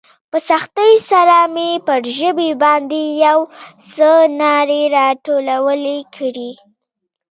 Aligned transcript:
په 0.31 0.37
سختۍ 0.49 0.93
سره 1.11 1.37
مې 1.53 1.69
پر 1.87 2.01
ژبې 2.17 2.51
باندې 2.63 3.01
يو 3.25 3.39
څه 3.91 4.09
ناړې 4.39 4.83
راټولې 4.97 5.99
کړې. 6.15 6.51